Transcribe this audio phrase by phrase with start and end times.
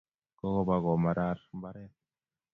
[0.39, 1.93] Kokopa komarar mbaret